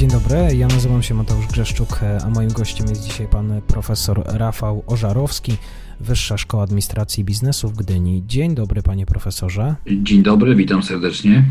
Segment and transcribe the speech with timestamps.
[0.00, 4.84] Dzień dobry, ja nazywam się Mateusz Grzeszczuk, a moim gościem jest dzisiaj pan profesor Rafał
[4.86, 5.56] Ożarowski,
[6.00, 8.22] Wyższa Szkoła Administracji i Biznesu w Gdyni.
[8.26, 9.76] Dzień dobry, panie profesorze.
[10.02, 11.44] Dzień dobry, witam serdecznie.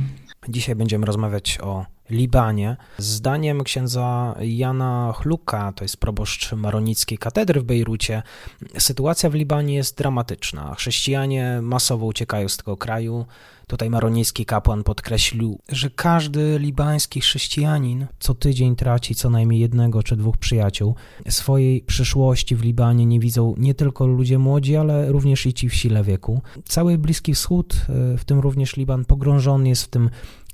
[0.49, 2.77] Dzisiaj będziemy rozmawiać o Libanie.
[2.97, 8.23] Zdaniem księdza Jana Chluka, to jest proboszcz maronickiej katedry w Bejrucie,
[8.77, 10.75] sytuacja w Libanie jest dramatyczna.
[10.75, 13.25] Chrześcijanie masowo uciekają z tego kraju.
[13.67, 20.15] Tutaj maronicki kapłan podkreślił, że każdy libański chrześcijanin co tydzień traci co najmniej jednego czy
[20.15, 20.95] dwóch przyjaciół.
[21.29, 25.75] Swojej przyszłości w Libanie nie widzą nie tylko ludzie młodzi, ale również i ci w
[25.75, 26.41] sile wieku.
[26.65, 27.85] Cały Bliski Wschód,
[28.17, 30.09] w tym również Liban, pogrążony jest w tym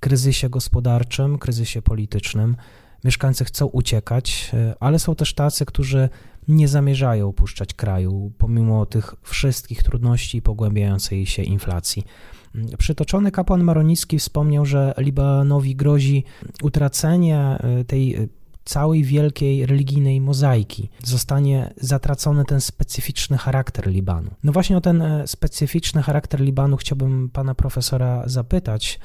[0.06, 2.56] kryzysie gospodarczym, kryzysie politycznym.
[3.04, 6.10] Mieszkańcy chcą uciekać, ale są też tacy, którzy
[6.48, 12.04] nie zamierzają opuszczać kraju, pomimo tych wszystkich trudności i pogłębiającej się inflacji.
[12.78, 16.24] Przytoczony kapłan Maronicki wspomniał, że Libanowi grozi
[16.62, 18.30] utracenie tej
[18.66, 20.90] całej wielkiej religijnej mozaiki.
[21.04, 24.32] Zostanie zatracony ten specyficzny charakter Libanu.
[24.44, 29.00] No właśnie o ten specyficzny charakter Libanu chciałbym pana profesora zapytać,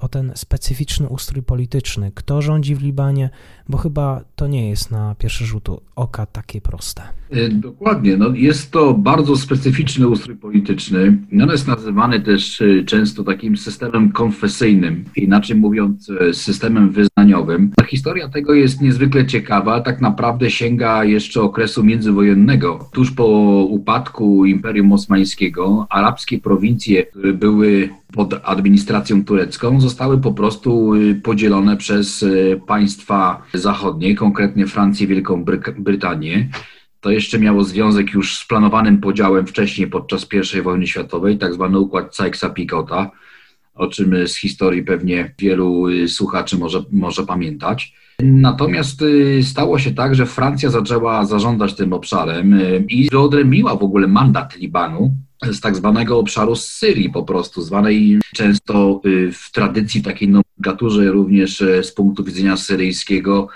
[0.00, 2.12] o ten specyficzny ustrój polityczny.
[2.14, 3.30] Kto rządzi w Libanie?
[3.68, 7.02] Bo chyba to nie jest na pierwszy rzut oka takie proste.
[7.50, 8.16] Dokładnie.
[8.16, 11.18] No jest to bardzo specyficzny ustrój polityczny.
[11.42, 17.72] On jest nazywany też często takim systemem konfesyjnym, inaczej mówiąc systemem wyznaniowym.
[17.76, 19.80] Ta historia tego jest niezwykle ciekawa.
[19.80, 22.88] Tak naprawdę sięga jeszcze okresu międzywojennego.
[22.92, 23.26] Tuż po
[23.70, 30.92] upadku Imperium Osmańskiego arabskie prowincje były pod administracją turecką zostały po prostu
[31.22, 32.24] podzielone przez
[32.66, 35.44] państwa zachodnie, konkretnie Francję, Wielką
[35.78, 36.48] Brytanię.
[37.00, 40.26] To jeszcze miało związek już z planowanym podziałem wcześniej podczas
[40.58, 43.08] I wojny światowej, tak zwany układ Sykesa-Picota,
[43.74, 47.94] o czym z historii pewnie wielu słuchaczy może, może pamiętać.
[48.22, 49.04] Natomiast
[49.42, 55.14] stało się tak, że Francja zaczęła zarządzać tym obszarem i wyodrębniła w ogóle mandat Libanu
[55.50, 59.00] z tak zwanego obszaru z Syrii po prostu, zwanej często
[59.32, 63.48] w tradycji, takiej nomenklaturze również z punktu widzenia syryjskiego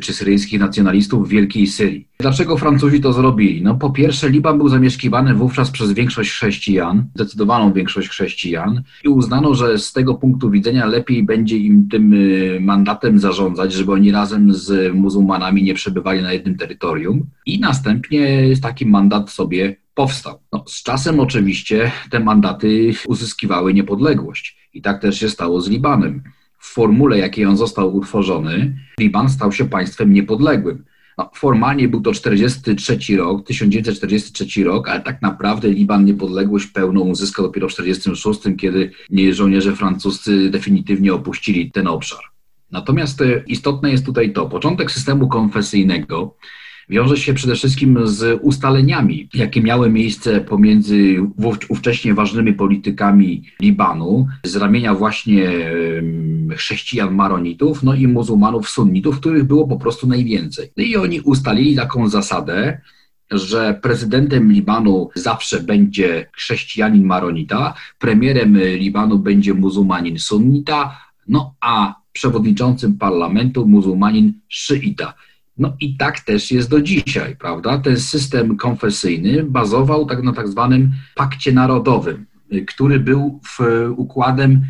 [0.00, 2.08] czy syryjskich nacjonalistów Wielkiej Syrii.
[2.18, 3.62] Dlaczego Francuzi to zrobili?
[3.62, 9.54] No po pierwsze Liban był zamieszkiwany wówczas przez większość chrześcijan, zdecydowaną większość chrześcijan i uznano,
[9.54, 12.14] że z tego punktu widzenia lepiej będzie im tym
[12.60, 18.86] mandatem zarządzać, żeby oni razem z muzułmanami nie przebywali na jednym terytorium i następnie taki
[18.86, 20.38] mandat sobie powstał.
[20.52, 26.22] No, z czasem oczywiście te mandaty uzyskiwały niepodległość i tak też się stało z Libanem.
[26.58, 30.84] W formule, jakiej on został utworzony, Liban stał się państwem niepodległym.
[31.18, 37.46] No, formalnie był to 43 rok, 1943 rok, ale tak naprawdę Liban niepodległość pełną uzyskał
[37.46, 38.90] dopiero w 1946, kiedy
[39.34, 42.20] żołnierze francuscy definitywnie opuścili ten obszar.
[42.70, 46.36] Natomiast istotne jest tutaj to, początek systemu konfesyjnego
[46.88, 51.16] wiąże się przede wszystkim z ustaleniami, jakie miały miejsce pomiędzy
[51.68, 55.50] ówcześnie ważnymi politykami Libanu z ramienia właśnie
[56.56, 60.70] chrześcijan maronitów, no i muzułmanów sunnitów, których było po prostu najwięcej.
[60.76, 62.80] No i oni ustalili taką zasadę,
[63.30, 72.98] że prezydentem Libanu zawsze będzie chrześcijanin maronita, premierem Libanu będzie muzułmanin sunnita, no a przewodniczącym
[72.98, 75.14] parlamentu muzułmanin szyita.
[75.58, 77.78] No i tak też jest do dzisiaj, prawda?
[77.78, 82.26] Ten system konfesyjny bazował tak na tak zwanym pakcie narodowym,
[82.66, 83.60] który był w
[83.96, 84.64] układem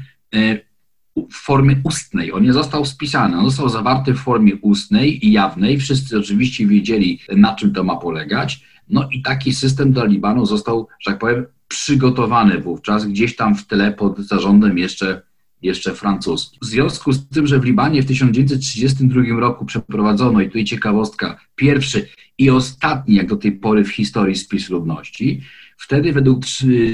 [1.17, 2.33] w formie ustnej.
[2.33, 5.79] On nie został spisany, on został zawarty w formie ustnej i jawnej.
[5.79, 8.65] Wszyscy oczywiście wiedzieli, na czym to ma polegać.
[8.89, 13.67] No i taki system dla Libanu został, że tak powiem, przygotowany wówczas, gdzieś tam w
[13.67, 15.23] tle pod zarządem jeszcze
[15.63, 16.59] jeszcze francuskim.
[16.63, 22.09] W związku z tym, że w Libanie w 1932 roku przeprowadzono, i tutaj ciekawostka, pierwszy
[22.39, 25.41] i ostatni jak do tej pory w historii spis ludności,
[25.77, 26.45] wtedy według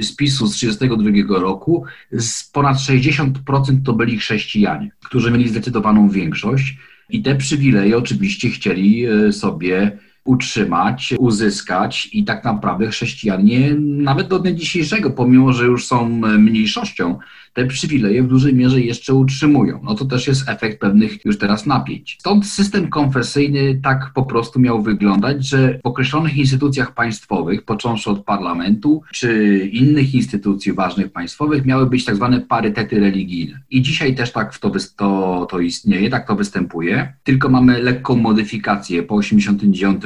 [0.03, 3.33] spisu z 1932 roku z ponad 60%
[3.85, 6.79] to byli chrześcijanie, którzy mieli zdecydowaną większość
[7.11, 14.53] i te przywileje oczywiście chcieli sobie utrzymać, uzyskać i tak naprawdę chrześcijanie nawet do dnia
[14.53, 16.09] dzisiejszego, pomimo że już są
[16.39, 17.19] mniejszością,
[17.53, 19.81] te przywileje w dużej mierze jeszcze utrzymują.
[19.85, 22.17] No to też jest efekt pewnych już teraz napięć.
[22.21, 28.25] Stąd system konfesyjny tak po prostu miał wyglądać, że w określonych instytucjach państwowych, począwszy od
[28.25, 33.61] parlamentu czy innych instytucji ważnych państwowych, miały być tak zwane parytety religijne.
[33.71, 39.03] I dzisiaj też tak to, to, to istnieje, tak to występuje, tylko mamy lekką modyfikację
[39.03, 39.17] po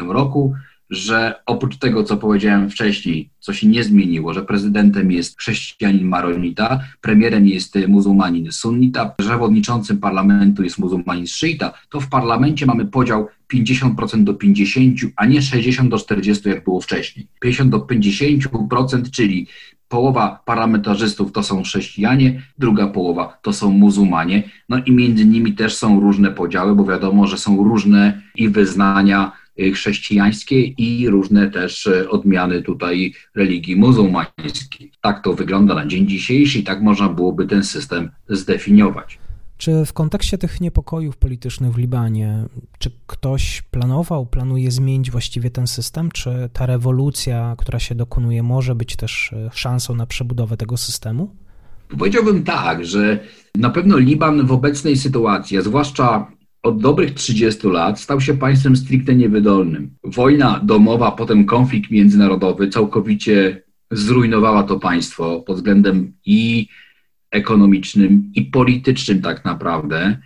[0.08, 0.54] 1989 roku
[0.90, 6.80] że oprócz tego, co powiedziałem wcześniej, co się nie zmieniło, że prezydentem jest chrześcijanin maronita,
[7.00, 14.24] premierem jest muzułmanin sunnita, przewodniczącym parlamentu jest muzułmanin szyita, to w parlamencie mamy podział 50%
[14.24, 17.26] do 50%, a nie 60 do 40, jak było wcześniej.
[17.40, 19.46] 50 do 50%, czyli
[19.88, 24.42] połowa parlamentarzystów to są chrześcijanie, druga połowa to są muzułmanie.
[24.68, 29.32] No i między nimi też są różne podziały, bo wiadomo, że są różne i wyznania,
[29.32, 34.92] Y, chrześcijańskie i różne też y, odmiany tutaj religii muzułmańskiej.
[35.00, 39.18] Tak to wygląda na dzień dzisiejszy i tak można byłoby ten system zdefiniować.
[39.58, 42.44] Czy w kontekście tych niepokojów politycznych w Libanie,
[42.78, 46.10] czy ktoś planował, planuje zmienić właściwie ten system?
[46.10, 51.34] Czy ta rewolucja, która się dokonuje, może być też y, szansą na przebudowę tego systemu?
[51.98, 53.18] Powiedziałbym tak, że
[53.54, 56.26] na pewno Liban w obecnej sytuacji, a zwłaszcza
[56.66, 59.90] od dobrych 30 lat stał się państwem stricte niewydolnym.
[60.04, 66.68] Wojna domowa, potem konflikt międzynarodowy całkowicie zrujnowała to państwo pod względem i
[67.30, 70.18] ekonomicznym, i politycznym tak naprawdę.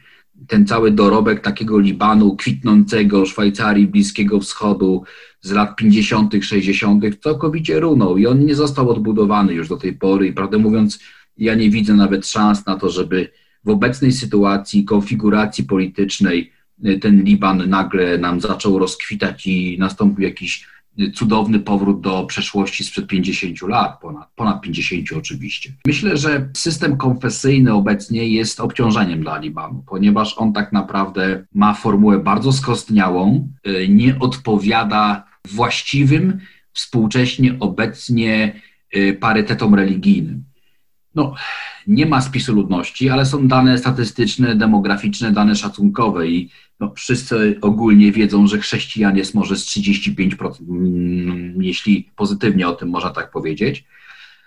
[0.46, 5.04] Ten cały dorobek takiego Libanu kwitnącego, Szwajcarii, Bliskiego Wschodu
[5.40, 10.26] z lat 50., 60., całkowicie runął i on nie został odbudowany już do tej pory.
[10.26, 11.00] I prawdę mówiąc,
[11.36, 13.28] ja nie widzę nawet szans na to, żeby
[13.64, 16.52] w obecnej sytuacji, konfiguracji politycznej
[16.86, 20.66] y, ten Liban nagle nam zaczął rozkwitać i nastąpił jakiś
[21.00, 25.72] y, cudowny powrót do przeszłości sprzed 50 lat, ponad, ponad 50 oczywiście.
[25.86, 32.18] Myślę, że system konfesyjny obecnie jest obciążeniem dla Libanu, ponieważ on tak naprawdę ma formułę
[32.18, 36.38] bardzo skostniałą, y, nie odpowiada właściwym,
[36.72, 38.60] współcześnie obecnie
[39.20, 40.44] parytetom religijnym.
[41.14, 41.34] No,
[41.86, 48.12] nie ma spisu ludności, ale są dane statystyczne, demograficzne, dane szacunkowe i no, wszyscy ogólnie
[48.12, 53.84] wiedzą, że chrześcijan jest może z 35%, mm, jeśli pozytywnie o tym można tak powiedzieć.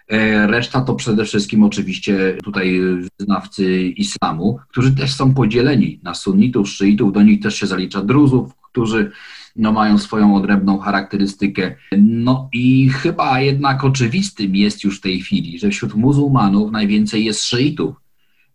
[0.07, 2.79] E, reszta to przede wszystkim oczywiście tutaj
[3.19, 8.55] wyznawcy islamu, którzy też są podzieleni na sunnitów, szyitów, do nich też się zalicza druzów,
[8.71, 9.11] którzy
[9.55, 11.75] no, mają swoją odrębną charakterystykę.
[11.97, 17.45] No i chyba jednak oczywistym jest już w tej chwili, że wśród muzułmanów najwięcej jest
[17.45, 17.95] szyitów,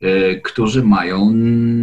[0.00, 1.30] e, którzy mają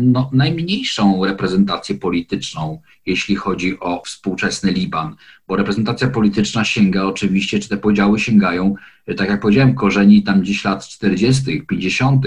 [0.02, 5.16] no, najmniejszą reprezentację polityczną, jeśli chodzi o współczesny Liban,
[5.48, 8.76] bo reprezentacja polityczna sięga oczywiście, czy te podziały sięgają,
[9.06, 12.26] e, tak jak powiedziałem, korzeni tam gdzieś lat 40., 50.,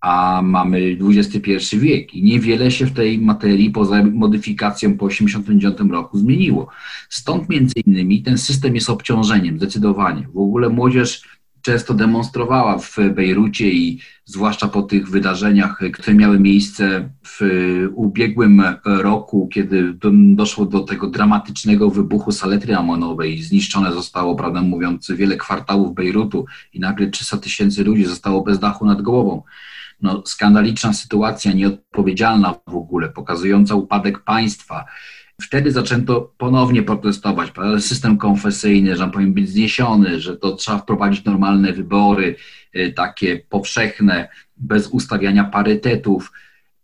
[0.00, 6.18] a mamy XXI wiek i niewiele się w tej materii poza modyfikacją po 1989 roku
[6.18, 6.68] zmieniło.
[7.08, 10.28] Stąd między innymi ten system jest obciążeniem, zdecydowanie.
[10.34, 11.22] W ogóle młodzież
[11.62, 17.40] często demonstrowała w Bejrucie i zwłaszcza po tych wydarzeniach, które miały miejsce w
[17.94, 19.94] ubiegłym roku, kiedy
[20.34, 26.80] doszło do tego dramatycznego wybuchu saletry amonowej, zniszczone zostało, prawdę mówiąc, wiele kwartałów Bejrutu i
[26.80, 29.42] nagle 300 tysięcy ludzi zostało bez dachu nad głową
[30.02, 34.84] no, skandaliczna sytuacja, nieodpowiedzialna w ogóle, pokazująca upadek państwa.
[35.42, 37.52] Wtedy zaczęto ponownie protestować.
[37.78, 42.36] System konfesyjny, że powinien być zniesiony, że to trzeba wprowadzić normalne wybory,
[42.76, 46.32] y, takie powszechne, bez ustawiania parytetów.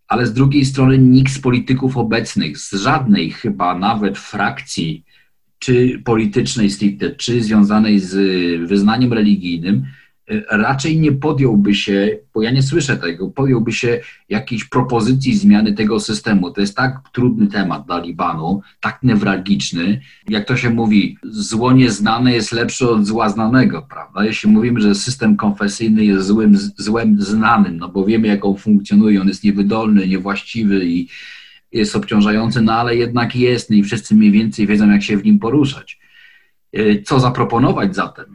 [0.09, 5.05] Ale z drugiej strony nikt z polityków obecnych, z żadnej chyba nawet frakcji,
[5.59, 8.15] czy politycznej stricte, czy związanej z
[8.69, 9.87] wyznaniem religijnym,
[10.51, 16.01] raczej nie podjąłby się, bo ja nie słyszę tego, podjąłby się jakiejś propozycji zmiany tego
[16.01, 16.51] systemu.
[16.51, 20.01] To jest tak trudny temat dla Libanu, tak newralgiczny.
[20.29, 24.25] Jak to się mówi, zło nieznane jest lepsze od zła znanego, prawda?
[24.25, 29.21] Jeśli mówimy, że system konfesyjny jest złym, złem znanym, no bo wiemy, jak on funkcjonuje,
[29.21, 31.09] on jest niewydolny, niewłaściwy i
[31.73, 35.25] jest obciążający, no ale jednak jest no i wszyscy mniej więcej wiedzą, jak się w
[35.25, 36.03] nim poruszać.
[36.79, 38.27] Y, co zaproponować zatem?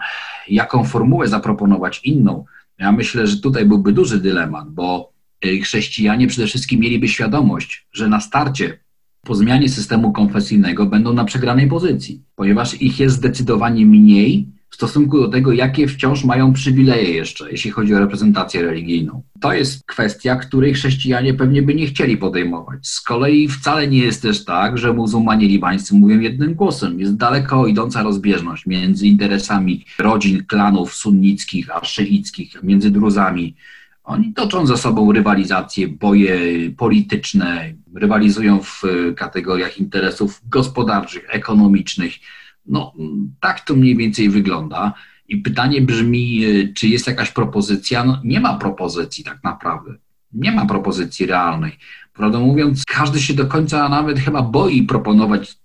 [0.47, 2.45] Jaką formułę zaproponować inną?
[2.79, 5.13] Ja myślę, że tutaj byłby duży dylemat, bo
[5.45, 8.79] y, chrześcijanie przede wszystkim mieliby świadomość, że na starcie
[9.21, 15.21] po zmianie systemu konfesyjnego będą na przegranej pozycji, ponieważ ich jest zdecydowanie mniej w stosunku
[15.21, 19.23] do tego, jakie wciąż mają przywileje jeszcze, jeśli chodzi o reprezentację religijną.
[19.41, 22.87] To jest kwestia, której chrześcijanie pewnie by nie chcieli podejmować.
[22.87, 26.99] Z kolei wcale nie jest też tak, że muzułmanie libańscy mówią jednym głosem.
[26.99, 33.55] Jest daleko idąca rozbieżność między interesami rodzin, klanów sunnickich a szyickich, między druzami
[34.07, 36.39] Oni toczą ze sobą rywalizacje, boje
[36.77, 38.83] polityczne, rywalizują w
[39.15, 42.13] kategoriach interesów gospodarczych, ekonomicznych.
[42.67, 42.93] No,
[43.41, 44.93] tak to mniej więcej wygląda.
[45.27, 46.41] I pytanie brzmi,
[46.75, 48.03] czy jest jakaś propozycja?
[48.03, 49.95] No, nie ma propozycji tak naprawdę.
[50.33, 51.71] Nie ma propozycji realnej.
[52.13, 55.57] Prawdę mówiąc, każdy się do końca nawet chyba boi proponować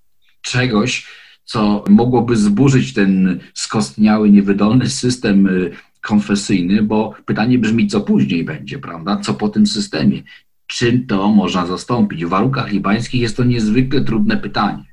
[0.43, 1.07] czegoś,
[1.45, 8.79] co mogłoby zburzyć ten skostniały, niewydolny system y, konfesyjny, bo pytanie brzmi, co później będzie,
[8.79, 9.17] prawda?
[9.17, 10.23] Co po tym systemie?
[10.67, 12.25] Czym to można zastąpić?
[12.25, 14.92] W warunkach libańskich jest to niezwykle trudne pytanie.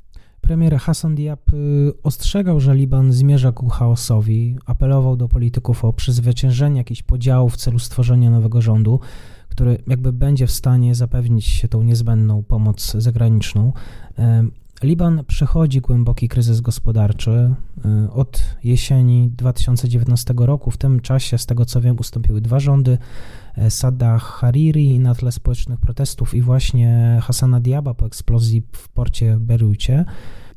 [0.49, 6.77] Premier Hassan Diab y, ostrzegał, że Liban zmierza ku chaosowi, apelował do polityków o przezwyciężenie
[6.77, 8.99] jakichś podziałów w celu stworzenia nowego rządu,
[9.49, 13.73] który jakby będzie w stanie zapewnić tą niezbędną pomoc zagraniczną.
[14.83, 17.55] Liban przechodzi głęboki kryzys gospodarczy.
[17.85, 22.97] Y, od jesieni 2019 roku, w tym czasie, z tego co wiem, ustąpiły dwa rządy
[23.57, 29.37] y, Sadda Hariri na tle społecznych protestów i właśnie Hassana Diaba po eksplozji w porcie
[29.39, 30.05] Berucie.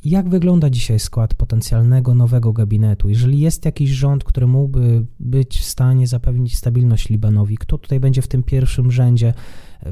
[0.04, 3.08] Jak wygląda dzisiaj skład potencjalnego nowego gabinetu?
[3.08, 8.22] Jeżeli jest jakiś rząd, który mógłby być w stanie zapewnić stabilność Libanowi, kto tutaj będzie
[8.22, 9.34] w tym pierwszym rzędzie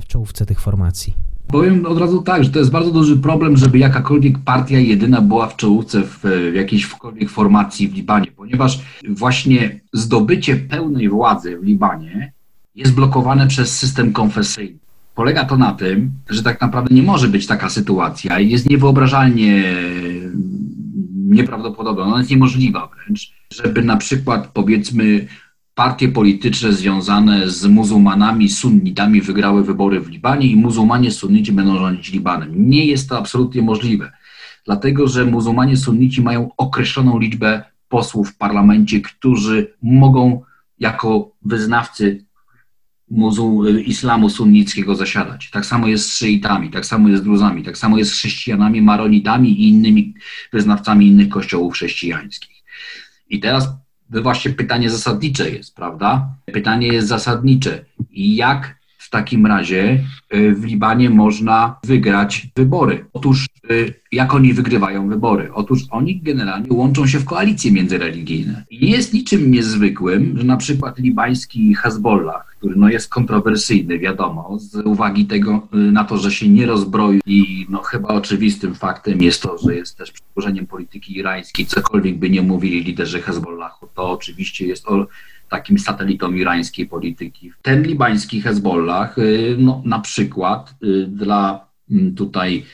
[0.00, 1.29] w czołówce tych formacji?
[1.52, 5.47] Powiem od razu tak, że to jest bardzo duży problem, żeby jakakolwiek partia jedyna była
[5.47, 6.19] w czołówce w,
[6.52, 12.33] w jakiejśkolwiek formacji w Libanie, ponieważ właśnie zdobycie pełnej władzy w Libanie
[12.75, 14.78] jest blokowane przez system konfesyjny.
[15.14, 19.64] Polega to na tym, że tak naprawdę nie może być taka sytuacja i jest niewyobrażalnie
[21.14, 25.26] nieprawdopodobna, ona jest niemożliwa wręcz, żeby na przykład powiedzmy
[25.80, 32.12] partie polityczne związane z muzułmanami, sunnitami wygrały wybory w Libanie i muzułmanie sunnici będą rządzić
[32.12, 32.70] Libanem.
[32.70, 34.12] Nie jest to absolutnie możliwe,
[34.64, 40.42] dlatego że muzułmanie sunnici mają określoną liczbę posłów w parlamencie, którzy mogą
[40.78, 42.25] jako wyznawcy
[43.84, 45.50] islamu sunnickiego zasiadać.
[45.50, 48.82] Tak samo jest z szyitami, tak samo jest z druzami, tak samo jest z chrześcijanami,
[48.82, 50.14] maronitami i innymi
[50.52, 52.56] wyznawcami innych kościołów chrześcijańskich.
[53.30, 53.68] I teraz
[54.11, 56.29] właśnie pytanie zasadnicze jest, prawda?
[56.52, 57.85] Pytanie jest zasadnicze.
[58.11, 63.05] I jak w takim razie y, w Libanie można wygrać wybory?
[63.12, 65.50] Otóż y, jak oni wygrywają wybory?
[65.55, 68.64] Otóż oni generalnie łączą się w koalicje międzyreligijne.
[68.71, 74.59] I nie jest niczym niezwykłym, że na przykład libański Hezbollah, który no jest kontrowersyjny, wiadomo,
[74.59, 79.23] z uwagi tego y, na to, że się nie rozbroił i no chyba oczywistym faktem
[79.23, 84.11] jest to, że jest też przedłużeniem polityki irańskiej, cokolwiek by nie mówili liderzy Hezbollahu, to
[84.11, 85.07] oczywiście jest o
[85.49, 87.52] takim satelitą irańskiej polityki.
[87.62, 92.64] Ten libański Hezbollah, y, no, na przykład y, dla mm, tutaj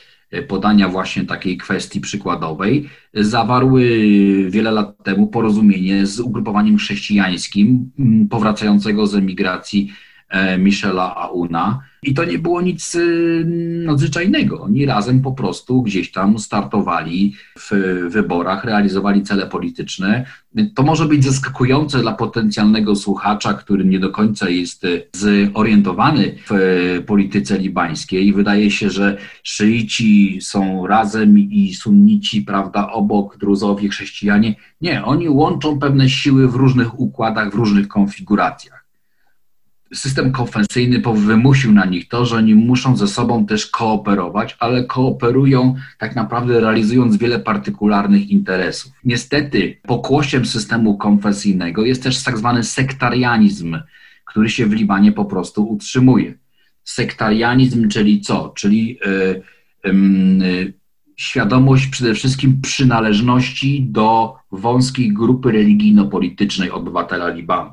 [0.49, 3.83] podania właśnie takiej kwestii przykładowej, zawarły
[4.51, 10.16] wiele lat temu porozumienie z ugrupowaniem chrześcijańskim mm, powracającego z emigracji e,
[10.59, 13.45] Michela Auna, i to nie było nic y,
[13.85, 14.63] nadzwyczajnego.
[14.63, 17.71] Oni razem po prostu gdzieś tam startowali w
[18.11, 20.27] wyborach, realizowali cele polityczne.
[20.75, 27.59] To może być zaskakujące dla potencjalnego słuchacza, który nie do końca jest zorientowany w polityce
[27.59, 28.33] libańskiej.
[28.33, 34.55] Wydaje się, że szyici są razem i sunnici, prawda, obok, druzowie, chrześcijanie.
[34.81, 38.86] Nie, oni łączą pewne siły w różnych układach, w różnych konfiguracjach
[39.95, 45.75] system konfesyjny wymusił na nich to, że oni muszą ze sobą też kooperować, ale kooperują
[45.99, 48.93] tak naprawdę realizując wiele partykularnych interesów.
[49.05, 53.79] Niestety pokłosiem systemu konfesyjnego jest też tak zwany sektarianizm,
[54.25, 56.35] który się w Libanie po prostu utrzymuje.
[56.85, 58.53] Sektarianizm, czyli co?
[58.57, 58.99] Czyli
[59.85, 60.73] yy,
[61.17, 67.71] świadomość przede wszystkim przynależności do wąskiej grupy religijno-politycznej obywatela Libanu.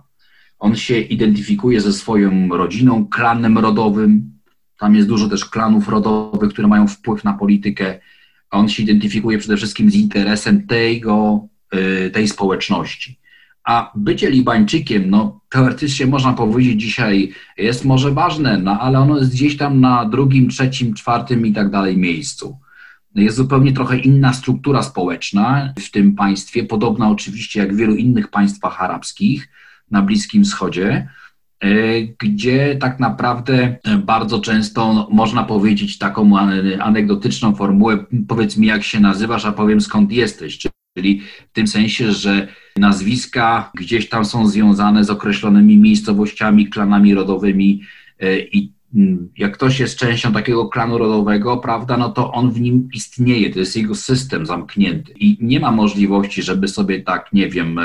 [0.64, 4.32] On się identyfikuje ze swoją rodziną, klanem rodowym.
[4.80, 8.00] Tam jest dużo też klanów rodowych, które mają wpływ na politykę.
[8.52, 13.20] On się identyfikuje przede wszystkim z interesem tego, y, tej społeczności.
[13.64, 19.32] A bycie Libańczykiem, no teoretycznie można powiedzieć dzisiaj jest może ważne, no ale ono jest
[19.32, 22.58] gdzieś tam na drugim, trzecim, czwartym i tak dalej miejscu.
[23.16, 28.28] Jest zupełnie trochę inna struktura społeczna w tym państwie, podobna oczywiście jak w wielu innych
[28.28, 29.50] państwach arabskich
[29.92, 31.08] na Bliskim Wschodzie,
[31.60, 36.38] e, gdzie tak naprawdę bardzo często no, można powiedzieć taką
[36.80, 40.60] anegdotyczną formułę, powiedz mi jak się nazywasz, a powiem skąd jesteś,
[40.98, 42.48] czyli w tym sensie, że
[42.78, 47.82] nazwiska gdzieś tam są związane z określonymi miejscowościami, klanami rodowymi
[48.20, 48.74] e, i
[49.38, 53.60] jak ktoś jest częścią takiego klanu rodowego, prawda, no to on w nim istnieje, to
[53.60, 55.14] jest jego system zamknięty.
[55.20, 57.80] I nie ma możliwości, żeby sobie tak, nie wiem,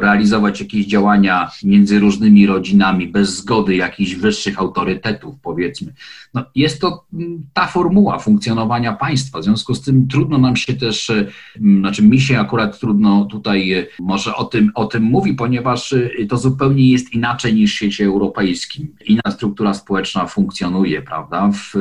[0.00, 5.92] realizować jakieś działania między różnymi rodzinami bez zgody jakichś wyższych autorytetów, powiedzmy.
[6.34, 9.38] No, jest to mm, ta formuła funkcjonowania państwa.
[9.38, 11.30] W związku z tym trudno nam się też, y,
[11.78, 16.26] znaczy mi się akurat trudno tutaj y, może o tym, o tym mówi, ponieważ y,
[16.28, 18.94] to zupełnie jest inaczej niż w świecie europejskim.
[19.04, 21.50] Inna struktura społeczna funkcjonuje, prawda?
[21.52, 21.74] W,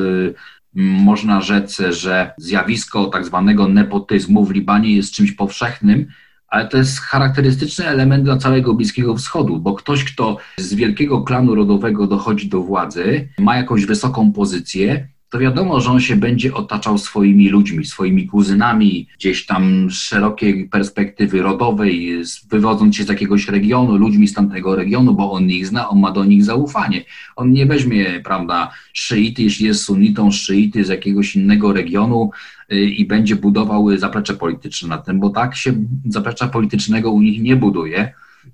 [0.79, 6.08] można rzec, że zjawisko tak zwanego nepotyzmu w Libanie jest czymś powszechnym,
[6.48, 11.56] ale to jest charakterystyczny element dla całego Bliskiego Wschodu, bo ktoś, kto z wielkiego klanu
[11.56, 16.98] rodowego dochodzi do władzy, ma jakąś wysoką pozycję, to wiadomo, że on się będzie otaczał
[16.98, 23.98] swoimi ludźmi, swoimi kuzynami, gdzieś tam z szerokiej perspektywy rodowej, wywodząc się z jakiegoś regionu,
[23.98, 27.06] ludźmi z tamtego regionu, bo on ich zna, on ma do nich zaufanie.
[27.36, 32.32] On nie weźmie, prawda, szyity, jeśli jest sunnitą, szyity z jakiegoś innego regionu
[32.72, 35.74] y, i będzie budował zaplecze polityczne na tym, bo tak się
[36.06, 38.14] zaplecza politycznego u nich nie buduje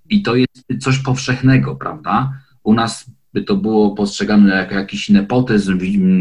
[0.10, 2.34] i to jest coś powszechnego, prawda?
[2.64, 5.80] U nas by to było postrzegane jako jakiś nepotyzm,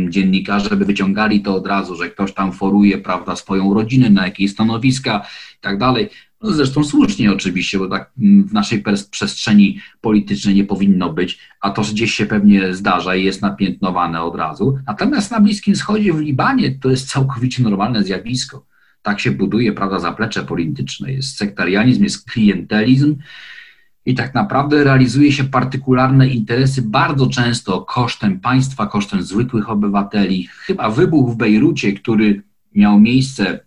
[0.08, 4.50] dziennikarze by wyciągali to od razu, że ktoś tam foruje, prawda, swoją rodzinę, na jakieś
[4.50, 5.26] stanowiska
[5.58, 6.08] i tak dalej.
[6.42, 8.10] No zresztą słusznie oczywiście, bo tak
[8.46, 13.42] w naszej przestrzeni politycznej nie powinno być, a to gdzieś się pewnie zdarza i jest
[13.42, 14.78] napiętnowane od razu.
[14.86, 18.66] Natomiast na Bliskim Wschodzie, w Libanie to jest całkowicie normalne zjawisko.
[19.02, 21.12] Tak się buduje, prawda, zaplecze polityczne.
[21.12, 23.16] Jest sektarianizm, jest klientelizm,
[24.06, 30.48] i tak naprawdę realizuje się partykularne interesy bardzo często kosztem państwa, kosztem zwykłych obywateli.
[30.50, 32.42] Chyba wybuch w Bejrucie, który
[32.74, 33.60] miał miejsce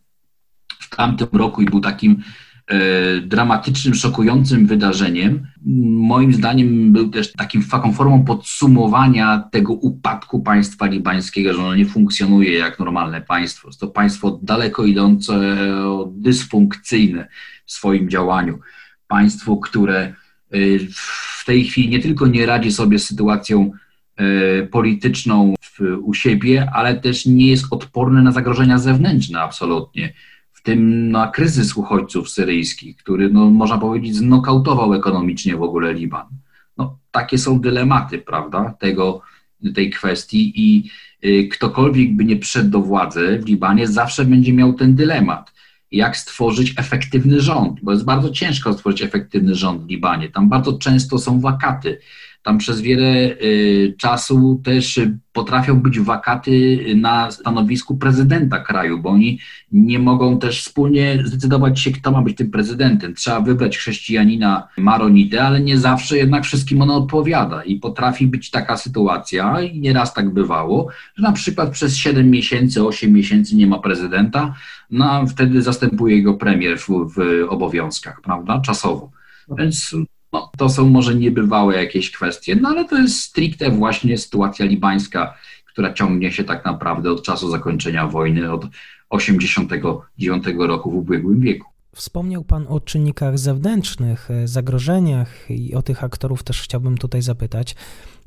[0.79, 2.23] w tamtym roku i był takim
[2.67, 5.47] e, dramatycznym, szokującym wydarzeniem,
[5.85, 11.85] moim zdaniem był też takim, taką formą podsumowania tego upadku państwa libańskiego, że ono nie
[11.85, 13.67] funkcjonuje jak normalne państwo.
[13.67, 15.57] Jest to państwo daleko idące,
[16.11, 17.27] dysfunkcyjne
[17.65, 18.59] w swoim działaniu.
[19.07, 20.13] Państwo, które
[20.89, 23.71] w tej chwili nie tylko nie radzi sobie z sytuacją
[24.19, 25.55] y, polityczną
[26.01, 30.13] u siebie, ale też nie jest odporny na zagrożenia zewnętrzne absolutnie,
[30.53, 36.25] w tym na kryzys uchodźców syryjskich, który, no, można powiedzieć, znokautował ekonomicznie w ogóle Liban.
[36.77, 39.21] No, takie są dylematy, prawda, tego,
[39.75, 40.89] tej kwestii i
[41.25, 45.54] y, ktokolwiek by nie przyszedł do władzy w Libanie, zawsze będzie miał ten dylemat
[45.95, 50.29] jak stworzyć efektywny rząd, bo jest bardzo ciężko stworzyć efektywny rząd w Libanie.
[50.29, 51.99] Tam bardzo często są wakaty.
[52.45, 54.99] Tam przez wiele y, czasu też
[55.33, 59.39] potrafią być wakaty na stanowisku prezydenta kraju, bo oni
[59.71, 63.13] nie mogą też wspólnie zdecydować się, kto ma być tym prezydentem.
[63.13, 68.77] Trzeba wybrać chrześcijanina Maronitę, ale nie zawsze jednak wszystkim ona odpowiada i potrafi być taka
[68.77, 73.79] sytuacja, i nieraz tak bywało, że na przykład przez 7 miesięcy, 8 miesięcy nie ma
[73.79, 74.55] prezydenta,
[74.91, 79.11] no a wtedy zastępuje go premier w, w obowiązkach, prawda, czasowo.
[79.57, 79.95] Więc
[80.35, 85.37] no, to są może niebywałe jakieś kwestie, no ale to jest stricte właśnie sytuacja libańska,
[85.65, 88.65] która ciągnie się tak naprawdę od czasu zakończenia wojny, od
[89.09, 91.67] 89 roku w ubiegłym wieku.
[91.95, 97.75] Wspomniał Pan o czynnikach zewnętrznych, zagrożeniach i o tych aktorów też chciałbym tutaj zapytać.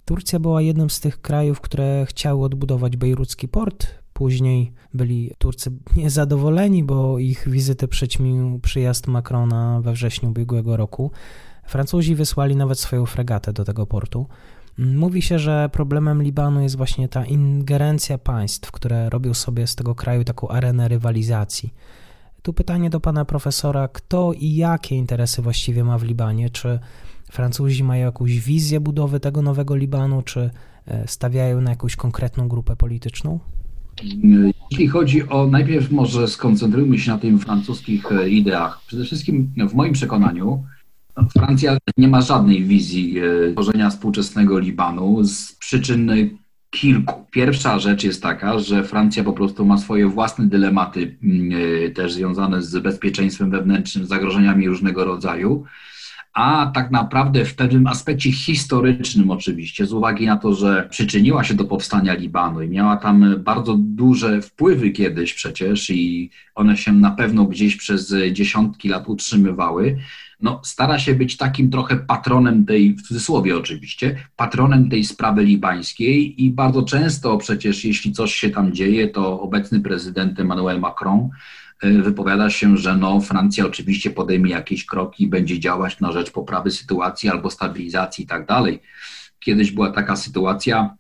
[0.05, 3.87] Turcja była jednym z tych krajów, które chciały odbudować bejrucki port.
[4.13, 11.11] Później byli Turcy niezadowoleni, bo ich wizyty przyćmił przyjazd Macrona we wrześniu ubiegłego roku.
[11.69, 14.27] Francuzi wysłali nawet swoją fregatę do tego portu.
[14.79, 19.95] Mówi się, że problemem Libanu jest właśnie ta ingerencja państw, które robią sobie z tego
[19.95, 21.75] kraju taką arenę rywalizacji.
[22.43, 26.51] Tu pytanie do pana profesora: kto i jakie interesy właściwie ma w Libanie?
[26.51, 26.79] Czy
[27.33, 30.51] Francuzi mają jakąś wizję budowy tego nowego Libanu, czy
[30.87, 33.41] e, stawiają na jakąś konkretną grupę polityczną?
[34.71, 38.81] Jeśli chodzi o, najpierw może skoncentrujmy się na tych francuskich e, ideach.
[38.87, 40.65] Przede wszystkim w moim przekonaniu
[41.33, 46.11] Francja nie ma żadnej wizji e, tworzenia współczesnego Libanu z przyczyn
[46.71, 47.27] kilku.
[47.31, 51.51] Pierwsza rzecz jest taka, że Francja po prostu ma swoje własne dylematy, mm,
[51.87, 55.65] e, też związane z bezpieczeństwem wewnętrznym, zagrożeniami różnego rodzaju
[56.39, 61.55] a tak naprawdę w pewnym aspekcie historycznym oczywiście, z uwagi na to, że przyczyniła się
[61.55, 67.11] do powstania Libanu i miała tam bardzo duże wpływy kiedyś przecież i one się na
[67.11, 69.99] pewno gdzieś przez dziesiątki lat utrzymywały,
[70.41, 76.45] no, stara się być takim trochę patronem tej, w cudzysłowie oczywiście, patronem tej sprawy libańskiej
[76.45, 81.29] i bardzo często przecież, jeśli coś się tam dzieje, to obecny prezydent Emmanuel Macron
[81.83, 86.71] e, wypowiada się, że no, Francja oczywiście podejmie jakieś kroki, będzie działać na rzecz poprawy
[86.71, 88.83] sytuacji albo stabilizacji i tak dalej.
[89.41, 90.95] Kiedyś była taka sytuacja,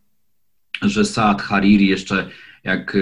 [0.83, 2.29] że Saad Hariri jeszcze
[2.65, 2.97] jak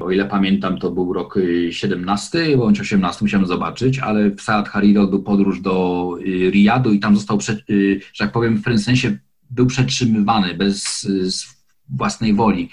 [0.00, 1.34] o ile pamiętam, to był rok
[1.70, 6.08] 17 bądź 18, musiałem zobaczyć, ale w Saad Hariri odbył podróż do
[6.50, 7.56] Riyadu i tam został, że
[8.18, 9.18] tak powiem, w pewnym sensie
[9.50, 11.08] był przetrzymywany bez
[11.88, 12.70] własnej woli,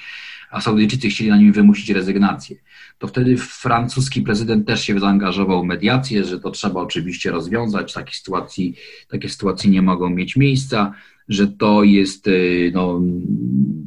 [0.51, 2.55] a Saudyjczycy chcieli na nim wymusić rezygnację.
[2.97, 8.13] To wtedy francuski prezydent też się zaangażował w mediację, że to trzeba oczywiście rozwiązać, takie
[8.13, 8.75] sytuacji,
[9.09, 10.93] takie sytuacje nie mogą mieć miejsca,
[11.29, 13.01] że to jest y, no,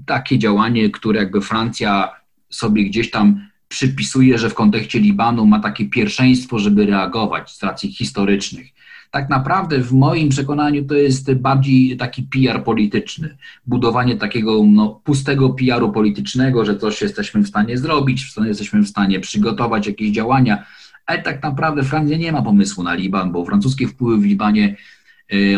[0.06, 2.10] takie działanie, które jakby Francja
[2.50, 7.92] sobie gdzieś tam przypisuje, że w kontekście Libanu ma takie pierwszeństwo, żeby reagować z racji
[7.92, 8.66] historycznych
[9.10, 13.36] tak naprawdę w moim przekonaniu to jest bardziej taki PR polityczny.
[13.66, 19.20] Budowanie takiego no, pustego PR-u politycznego, że coś jesteśmy w stanie zrobić, jesteśmy w stanie
[19.20, 20.64] przygotować jakieś działania,
[21.06, 24.76] ale tak naprawdę Francja nie ma pomysłu na Liban, bo francuskie wpływy w Libanie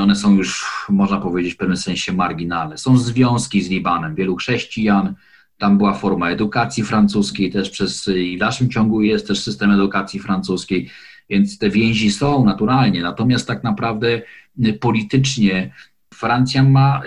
[0.02, 2.78] one są już, można powiedzieć, w pewnym sensie marginalne.
[2.78, 5.14] Są związki z Libanem, wielu chrześcijan,
[5.58, 10.20] tam była forma edukacji francuskiej, też przez i w dalszym ciągu jest też system edukacji
[10.20, 10.90] francuskiej.
[11.30, 14.22] Więc te więzi są naturalnie, natomiast tak naprawdę
[14.64, 15.72] y, politycznie
[16.14, 17.02] Francja ma,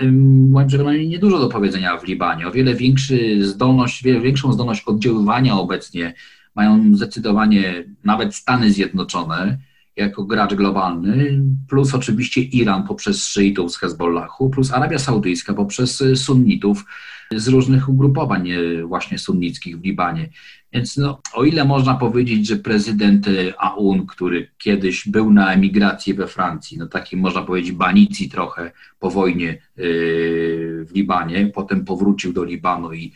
[0.49, 2.47] moim zdaniem, niedużo do powiedzenia w Libanie.
[2.47, 6.13] O wiele większy zdolność, wiele większą zdolność oddziaływania obecnie
[6.55, 9.57] mają zdecydowanie nawet Stany Zjednoczone
[9.95, 16.15] jako gracz globalny, plus oczywiście Iran poprzez szyitów z Hezbollahu, plus Arabia Saudyjska poprzez y,
[16.15, 16.85] sunnitów
[17.31, 20.29] z różnych ugrupowań y, właśnie sunnickich w Libanie.
[20.73, 26.13] Więc no, o ile można powiedzieć, że prezydent e, Aoun, który kiedyś był na emigracji
[26.13, 32.43] we Francji, no taki można powiedzieć banicji trochę po wojnie w Libanie, potem powrócił do
[32.43, 33.13] Libanu i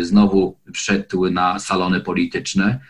[0.00, 2.80] znowu wszedł na salony polityczne,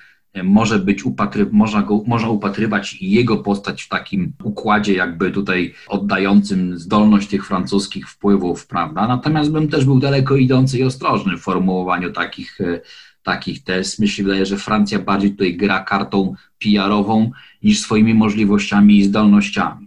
[0.44, 6.78] może być upatry, można, go, można upatrywać jego postać w takim układzie jakby tutaj oddającym
[6.78, 9.08] zdolność tych francuskich wpływów, prawda?
[9.08, 12.58] Natomiast bym też był daleko idący i ostrożny w formułowaniu takich
[13.26, 13.98] takich tez.
[13.98, 17.30] Myślę, wydaje, że Francja bardziej tutaj gra kartą PR-ową
[17.62, 19.85] niż swoimi możliwościami i zdolnościami.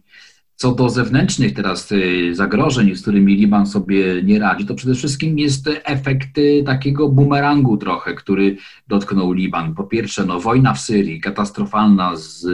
[0.61, 5.39] Co do zewnętrznych teraz y, zagrożeń, z którymi Liban sobie nie radzi, to przede wszystkim
[5.39, 9.75] jest efekt y, takiego bumerangu trochę, który dotknął Liban.
[9.75, 12.45] Po pierwsze, no, wojna w Syrii, katastrofalna, z,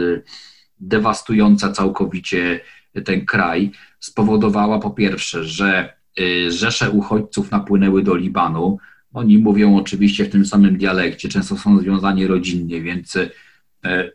[0.80, 2.60] dewastująca całkowicie
[3.04, 8.78] ten kraj, spowodowała po pierwsze, że y, rzesze uchodźców napłynęły do Libanu,
[9.12, 13.18] oni mówią oczywiście w tym samym dialekcie, często są związani rodzinnie, więc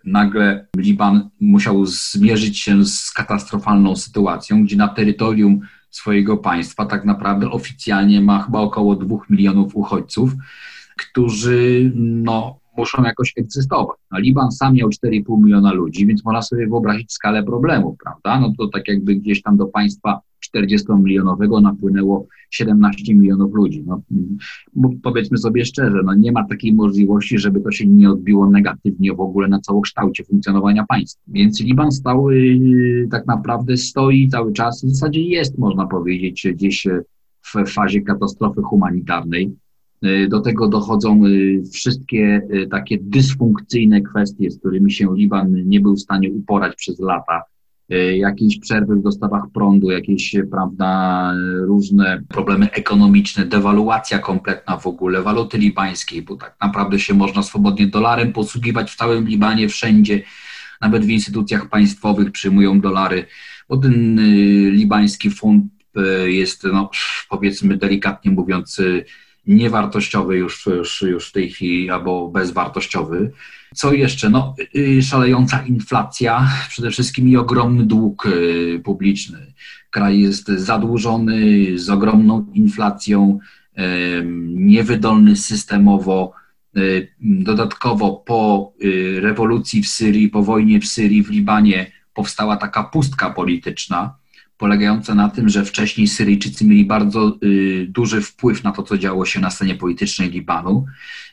[0.04, 7.52] nagle Liban musiał zmierzyć się z katastrofalną sytuacją, gdzie na terytorium swojego państwa tak naprawdę
[7.52, 10.32] oficjalnie ma chyba około dwóch milionów uchodźców,
[10.98, 13.98] którzy no, muszą jakoś egzystować.
[14.12, 18.40] No, Liban sam miał 4,5 miliona ludzi, więc można sobie wyobrazić skalę problemów, prawda?
[18.40, 20.22] No to tak jakby gdzieś tam do państwa
[20.56, 23.84] 40-milionowego napłynęło 17 milionów ludzi.
[23.86, 24.02] No,
[25.04, 29.20] powiedzmy sobie szczerze, no nie ma takiej możliwości, żeby to się nie odbiło negatywnie w
[29.20, 31.22] ogóle na całokształcie funkcjonowania państwa.
[31.28, 36.88] Więc Liban stał, y, tak naprawdę stoi cały czas, w zasadzie jest, można powiedzieć, gdzieś
[37.42, 39.56] w fazie katastrofy humanitarnej.
[40.06, 45.96] Y, do tego dochodzą y, wszystkie takie dysfunkcyjne kwestie, z którymi się Liban nie był
[45.96, 47.44] w stanie uporać przez lata.
[48.16, 55.58] Jakieś przerwy w dostawach prądu, jakieś, prawda, różne problemy ekonomiczne, dewaluacja kompletna w ogóle waluty
[55.58, 60.22] libańskiej, bo tak naprawdę się można swobodnie dolarem posługiwać w całym Libanie, wszędzie,
[60.82, 63.26] nawet w instytucjach państwowych przyjmują dolary,
[63.70, 65.66] bo ten y, libański fund
[65.98, 66.90] y, jest, no,
[67.30, 68.82] powiedzmy delikatnie mówiąc,
[69.48, 73.32] niewartościowy już, już, już w tej chwili albo bezwartościowy.
[73.76, 74.30] Co jeszcze?
[74.30, 79.54] No, y, szalejąca inflacja, przede wszystkim i ogromny dług y, publiczny.
[79.90, 83.40] Kraj jest zadłużony, z ogromną inflacją,
[84.48, 86.34] niewydolny systemowo.
[86.78, 88.74] Y, dodatkowo po
[89.20, 94.16] rewolucji w Syrii, po wojnie w Syrii, w Libanie powstała taka pustka polityczna,
[94.62, 97.38] polegająca na tym, że wcześniej Syryjczycy mieli bardzo
[97.88, 100.86] duży wpływ na to, co działo się na scenie politycznej Libanu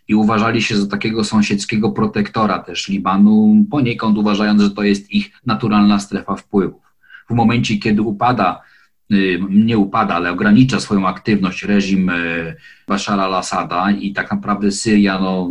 [0.08, 5.30] i uważali się za takiego sąsiedzkiego protektora też Libanu, poniekąd uważając, że to jest ich
[5.46, 6.82] naturalna strefa wpływów.
[7.30, 8.60] W momencie, kiedy upada,
[9.12, 15.18] y, nie upada, ale ogranicza swoją aktywność reżim y, Bashara al-Assada i tak naprawdę Syria,
[15.18, 15.50] no,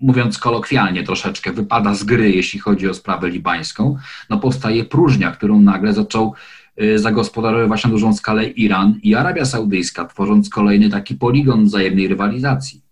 [0.00, 3.96] mówiąc kolokwialnie troszeczkę, wypada z gry, jeśli chodzi o sprawę libańską,
[4.30, 6.63] no powstaje próżnia, którą nagle zaczął y,
[6.96, 12.84] zagospodarowywać na dużą skalę Iran i Arabia Saudyjska, tworząc kolejny taki poligon wzajemnej rywalizacji.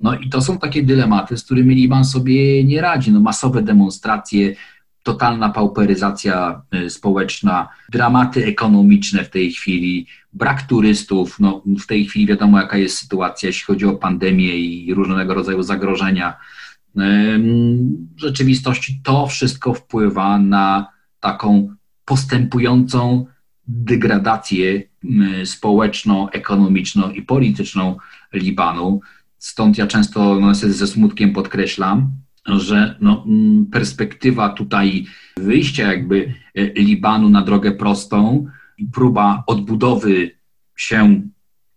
[0.00, 3.12] No i to są takie dylematy, z którymi Liban sobie nie radzi.
[3.12, 4.54] No, masowe demonstracje,
[5.02, 11.40] totalna pauperyzacja y, społeczna, dramaty ekonomiczne w tej chwili, brak turystów.
[11.40, 15.62] No, w tej chwili wiadomo, jaka jest sytuacja, jeśli chodzi o pandemię i różnego rodzaju
[15.62, 16.36] zagrożenia.
[16.94, 20.86] W rzeczywistości to wszystko wpływa na
[21.20, 21.74] taką
[22.10, 23.26] postępującą
[23.68, 24.82] degradację
[25.44, 27.96] społeczno-ekonomiczną i polityczną
[28.32, 29.00] Libanu.
[29.38, 32.10] Stąd ja często no, ze smutkiem podkreślam,
[32.46, 33.24] że no,
[33.72, 38.46] perspektywa tutaj wyjścia jakby e, Libanu na drogę prostą
[38.92, 40.30] próba odbudowy
[40.76, 41.22] się,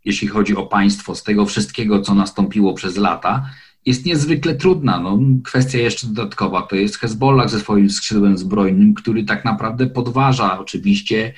[0.05, 3.49] jeśli chodzi o państwo, z tego wszystkiego, co nastąpiło przez lata,
[3.85, 4.99] jest niezwykle trudna.
[4.99, 10.59] No, kwestia jeszcze dodatkowa to jest Hezbollah ze swoim skrzydłem zbrojnym, który tak naprawdę podważa
[10.59, 11.33] oczywiście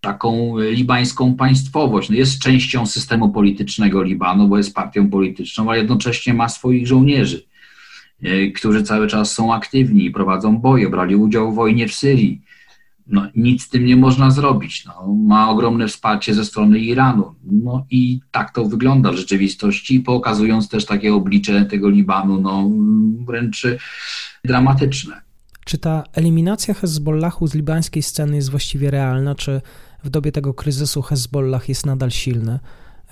[0.00, 2.10] taką libańską państwowość.
[2.10, 7.42] No, jest częścią systemu politycznego Libanu, bo jest partią polityczną, a jednocześnie ma swoich żołnierzy
[8.22, 12.40] E, którzy cały czas są aktywni, prowadzą boje, brali udział w wojnie w Syrii.
[13.06, 14.84] No, nic z tym nie można zrobić.
[14.84, 17.34] No, ma ogromne wsparcie ze strony Iranu.
[17.44, 22.70] No i tak to wygląda w rzeczywistości, pokazując też takie oblicze tego Libanu, no,
[23.26, 23.66] wręcz
[24.44, 25.20] dramatyczne.
[25.64, 29.60] Czy ta eliminacja Hezbollahu z libańskiej sceny jest właściwie realna, czy
[30.04, 32.58] w dobie tego kryzysu Hezbollah jest nadal silny?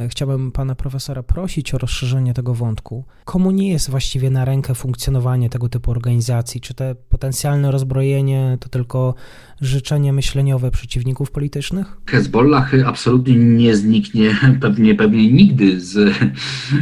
[0.00, 3.04] E, chciałbym pana profesora prosić o rozszerzenie tego wątku.
[3.24, 6.60] Komu nie jest właściwie na rękę funkcjonowanie tego typu organizacji?
[6.60, 9.14] Czy te potencjalne rozbrojenie to tylko
[9.60, 11.96] życzenie myśleniowe przeciwników politycznych?
[12.06, 16.16] Hezbollah absolutnie nie zniknie, pewnie, pewnie nigdy z,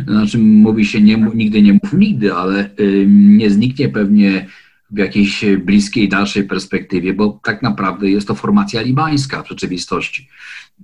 [0.06, 2.70] znaczy mówi się nie, nigdy nie mów nigdy, ale
[3.06, 4.46] nie zniknie pewnie
[4.92, 10.28] w jakiejś bliskiej, dalszej perspektywie, bo tak naprawdę jest to formacja libańska w rzeczywistości.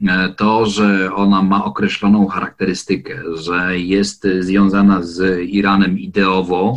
[0.06, 6.74] E, to, że ona ma określoną charakterystykę, że jest związana z Iranem ideowo,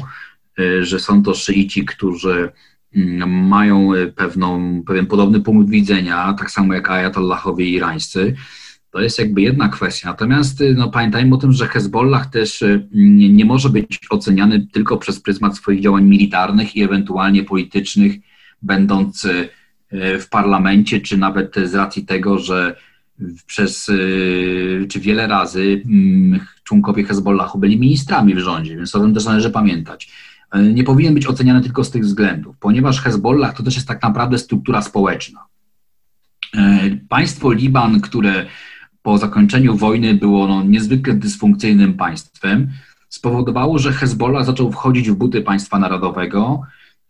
[0.60, 2.52] e, że są to szyici, którzy
[2.96, 8.36] mm, mają pewną, pewien podobny punkt widzenia, tak samo jak ajatollahowie irańscy,
[8.92, 10.10] to jest jakby jedna kwestia.
[10.10, 15.20] Natomiast no, pamiętajmy o tym, że Hezbollah też nie, nie może być oceniany tylko przez
[15.20, 18.14] pryzmat swoich działań militarnych i ewentualnie politycznych,
[18.62, 22.76] będąc e, w parlamencie, czy nawet z racji tego, że
[23.46, 29.14] przez, y, czy wiele razy mm, członkowie Hezbollahu byli ministrami w rządzie, więc o tym
[29.14, 30.12] też należy pamiętać.
[30.74, 34.38] Nie powinien być oceniany tylko z tych względów, ponieważ Hezbollah to też jest tak naprawdę
[34.38, 35.46] struktura społeczna.
[37.10, 38.46] Państwo Liban, które
[39.04, 42.70] po zakończeniu wojny było no, niezwykle dysfunkcyjnym państwem,
[43.10, 46.62] spowodowało, że Hezbollah zaczął wchodzić w buty państwa narodowego,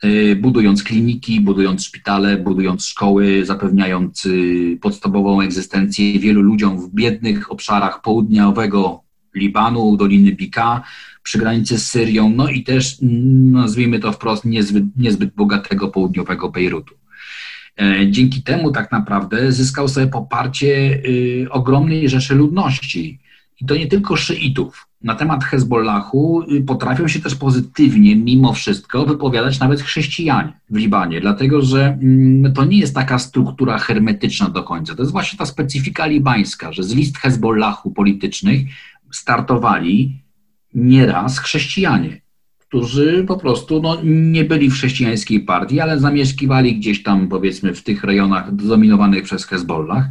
[0.03, 7.51] Y, budując kliniki, budując szpitale, budując szkoły, zapewniając y, podstawową egzystencję wielu ludziom w biednych
[7.51, 9.03] obszarach południowego
[9.35, 10.83] Libanu, Doliny Bika,
[11.23, 16.49] przy granicy z Syrią, no i też, mm, nazwijmy to wprost, niezbyt, niezbyt bogatego południowego
[16.49, 16.95] Bejrutu.
[17.81, 23.19] E, dzięki temu tak naprawdę zyskał sobie poparcie y, ogromnej rzeszy ludności.
[23.61, 29.05] I to nie tylko szyitów, na temat Hezbollahu y, potrafią się też pozytywnie, mimo wszystko,
[29.05, 34.63] wypowiadać nawet chrześcijanie w Libanie, dlatego że mm, to nie jest taka struktura hermetyczna do
[34.63, 34.95] końca.
[34.95, 38.61] To jest właśnie ta specyfika libańska, że z list Hezbollahu politycznych
[39.11, 40.21] startowali
[40.73, 42.20] nieraz chrześcijanie,
[42.71, 47.83] którzy po prostu no, nie byli w chrześcijańskiej partii, ale zamieszkiwali gdzieś tam, powiedzmy, w
[47.83, 50.05] tych rejonach zdominowanych przez Hezbollah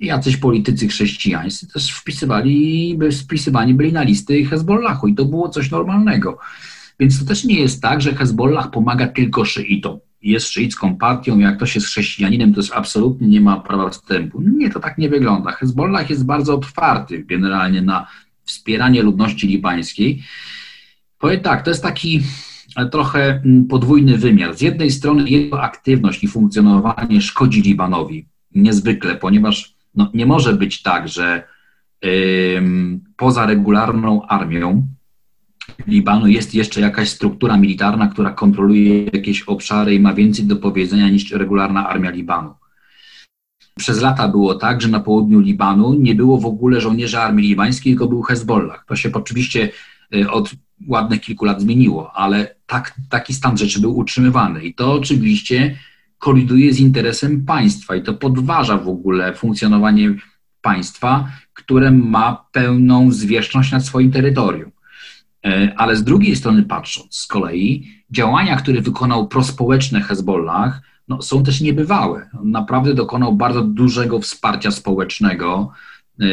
[0.00, 6.38] jacyś politycy chrześcijańscy też wpisywali, wpisywani byli na listy Hezbollahu i to było coś normalnego.
[7.00, 9.98] Więc to też nie jest tak, że Hezbollah pomaga tylko szyitom.
[10.22, 14.42] Jest szyicką partią, jak ktoś jest chrześcijaninem, to już absolutnie nie ma prawa wstępu.
[14.56, 15.50] Nie, to tak nie wygląda.
[15.50, 18.06] Hezbollah jest bardzo otwarty generalnie na
[18.44, 20.22] wspieranie ludności libańskiej.
[21.22, 22.22] Powiem tak, to jest taki
[22.90, 24.56] trochę mm, podwójny wymiar.
[24.56, 30.82] Z jednej strony jego aktywność i funkcjonowanie szkodzi Libanowi niezwykle, ponieważ no, nie może być
[30.82, 31.42] tak, że
[33.16, 34.86] poza regularną armią
[35.86, 41.08] Libanu jest jeszcze jakaś struktura militarna, która kontroluje jakieś obszary i ma więcej do powiedzenia
[41.08, 42.54] niż regularna armia Libanu.
[43.78, 47.92] Przez lata było tak, że na południu Libanu nie było w ogóle żołnierzy armii libańskiej,
[47.92, 48.84] tylko był Hezbollah.
[48.86, 49.68] To się oczywiście
[50.14, 50.50] y, od
[50.86, 54.64] ładnych kilku lat zmieniło, ale tak, taki stan rzeczy był utrzymywany.
[54.64, 55.76] I to oczywiście
[56.18, 60.14] koliduje z interesem państwa i to podważa w ogóle funkcjonowanie
[60.60, 64.70] państwa, które ma pełną zwierzchność nad swoim terytorium.
[65.44, 71.42] E, ale z drugiej strony patrząc, z kolei działania, które wykonał prospołeczne Hezbollah, no, są
[71.42, 72.30] też niebywałe.
[72.40, 75.72] On naprawdę dokonał bardzo dużego wsparcia społecznego,
[76.18, 76.28] yy,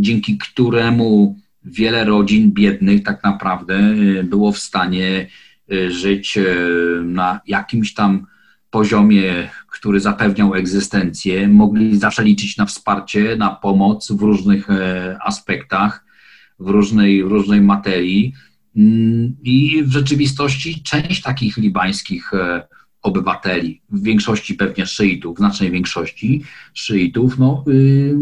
[0.00, 5.26] dzięki któremu wiele rodzin biednych tak naprawdę było w stanie
[5.88, 6.38] żyć
[7.04, 8.26] na jakimś tam
[8.70, 14.68] poziomie, który zapewniał egzystencję, mogli zawsze liczyć na wsparcie, na pomoc w różnych
[15.24, 16.04] aspektach,
[16.58, 18.32] w różnej, w różnej materii.
[18.76, 22.30] Mm, I w rzeczywistości część takich libańskich
[23.06, 26.42] obywateli, w większości pewnie szyitów, w znacznej większości
[26.74, 28.16] szyitów, no, yy,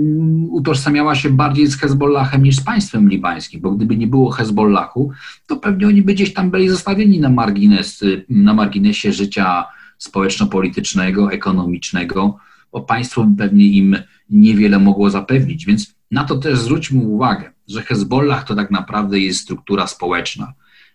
[0.48, 5.10] utożsamiała się bardziej z Hezbollahem niż z państwem libańskim, bo gdyby nie było Hezbollahu,
[5.46, 9.64] to pewnie oni by gdzieś tam byli zostawieni na, margines, na marginesie życia
[9.98, 12.38] społeczno-politycznego, ekonomicznego,
[12.72, 13.96] bo państwo pewnie im
[14.30, 15.66] niewiele mogło zapewnić.
[15.66, 20.52] Więc na to też zwróćmy uwagę, że Hezbollah to tak naprawdę jest struktura społeczna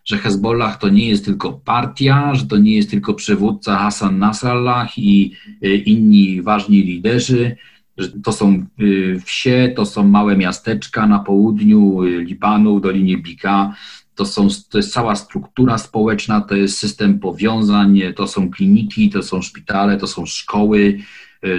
[0.09, 4.97] że Hezbollah to nie jest tylko partia, że to nie jest tylko przywódca Hassan Nasrallah
[4.97, 7.55] i y, inni ważni liderzy,
[7.97, 13.17] że to są y, wsie, to są małe miasteczka na południu y, Libanu, w Dolinie
[13.17, 13.73] Bika,
[14.15, 19.23] to, są, to jest cała struktura społeczna, to jest system powiązań, to są kliniki, to
[19.23, 20.99] są szpitale, to są szkoły,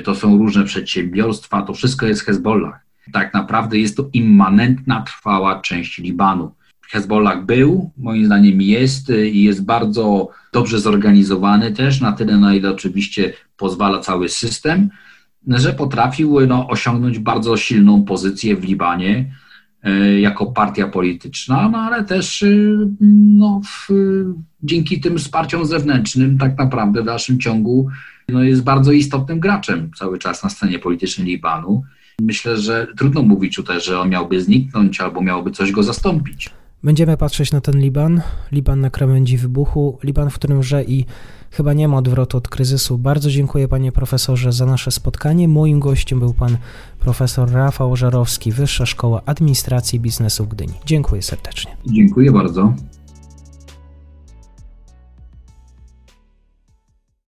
[0.04, 2.80] to są różne przedsiębiorstwa, to wszystko jest Hezbollah.
[3.12, 6.52] Tak naprawdę jest to immanentna, trwała część Libanu.
[6.90, 12.54] Hezbollah był, moim zdaniem jest y, i jest bardzo dobrze zorganizowany też, na tyle, na
[12.54, 14.88] ile oczywiście pozwala cały system,
[15.48, 19.34] że potrafił no, osiągnąć bardzo silną pozycję w Libanie
[19.86, 23.88] y, jako partia polityczna, no ale też y, no, w,
[24.62, 27.88] dzięki tym wsparciom zewnętrznym tak naprawdę w dalszym ciągu
[28.28, 31.82] no, jest bardzo istotnym graczem cały czas na scenie politycznej Libanu.
[32.20, 36.50] Myślę, że trudno mówić tutaj, że on miałby zniknąć albo miałby coś go zastąpić.
[36.82, 41.04] Będziemy patrzeć na ten Liban, Liban na krawędzi wybuchu, Liban, w którym że i
[41.50, 42.98] chyba nie ma odwrotu od kryzysu.
[42.98, 45.48] Bardzo dziękuję panie profesorze za nasze spotkanie.
[45.48, 46.56] Moim gościem był pan
[46.98, 50.74] profesor Rafał Żarowski, Wyższa Szkoła Administracji i Biznesu w Gdyni.
[50.86, 51.76] Dziękuję serdecznie.
[51.86, 52.74] Dziękuję bardzo.